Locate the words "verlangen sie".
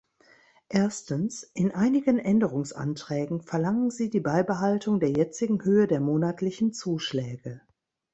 3.43-4.09